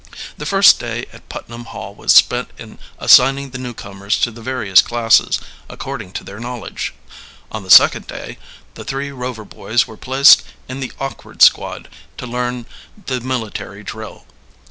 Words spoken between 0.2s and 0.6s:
The